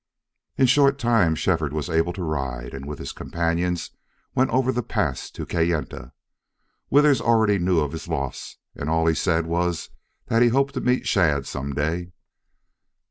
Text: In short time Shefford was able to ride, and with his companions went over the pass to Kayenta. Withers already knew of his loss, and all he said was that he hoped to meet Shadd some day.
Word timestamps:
In 0.57 0.65
short 0.65 0.97
time 0.97 1.35
Shefford 1.35 1.73
was 1.73 1.87
able 1.87 2.11
to 2.13 2.23
ride, 2.23 2.73
and 2.73 2.87
with 2.87 2.97
his 2.97 3.11
companions 3.11 3.91
went 4.33 4.49
over 4.49 4.71
the 4.71 4.81
pass 4.81 5.29
to 5.29 5.45
Kayenta. 5.45 6.11
Withers 6.89 7.21
already 7.21 7.59
knew 7.59 7.79
of 7.81 7.91
his 7.91 8.07
loss, 8.07 8.57
and 8.75 8.89
all 8.89 9.05
he 9.05 9.13
said 9.13 9.45
was 9.45 9.91
that 10.25 10.41
he 10.41 10.47
hoped 10.47 10.73
to 10.73 10.81
meet 10.81 11.07
Shadd 11.07 11.45
some 11.45 11.73
day. 11.75 12.13